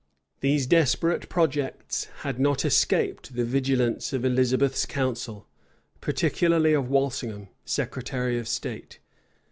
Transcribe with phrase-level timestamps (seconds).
[0.39, 5.45] These desperate projects had not escaped the vigilance of Elizabeth's council,
[5.99, 8.97] particularly of Walsingham, secretary of state.